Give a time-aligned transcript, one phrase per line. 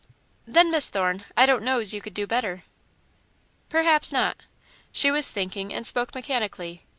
[0.47, 2.63] "Then, Miss Thorne, I don't know's you could do better."
[3.69, 4.45] "Perhaps not."
[4.91, 6.85] She was thinking, and spoke mechanically.